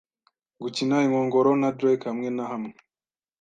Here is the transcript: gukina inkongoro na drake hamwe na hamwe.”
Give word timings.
gukina 0.61 0.95
inkongoro 1.05 1.49
na 1.61 1.69
drake 1.77 2.05
hamwe 2.09 2.27
na 2.35 2.43
hamwe.” 2.51 2.71